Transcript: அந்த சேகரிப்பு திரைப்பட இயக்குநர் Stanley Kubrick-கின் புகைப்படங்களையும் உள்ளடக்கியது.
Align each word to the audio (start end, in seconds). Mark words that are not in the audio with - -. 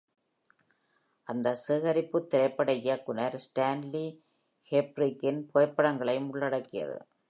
அந்த 1.27 1.47
சேகரிப்பு 1.65 2.19
திரைப்பட 2.27 2.69
இயக்குநர் 2.83 3.37
Stanley 3.45 4.07
Kubrick-கின் 4.71 5.41
புகைப்படங்களையும் 5.47 6.29
உள்ளடக்கியது. 6.29 6.97